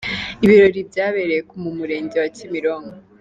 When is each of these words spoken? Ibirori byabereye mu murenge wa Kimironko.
Ibirori 0.45 0.79
byabereye 0.89 1.39
mu 1.61 1.69
murenge 1.77 2.15
wa 2.23 2.29
Kimironko. 2.35 2.95